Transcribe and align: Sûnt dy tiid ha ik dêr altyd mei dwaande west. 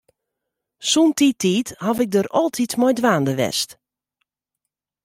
Sûnt 0.89 1.15
dy 1.19 1.29
tiid 1.41 1.67
ha 1.83 1.91
ik 2.03 2.09
dêr 2.13 2.27
altyd 2.39 2.71
mei 2.79 2.93
dwaande 2.97 3.33
west. 3.39 3.69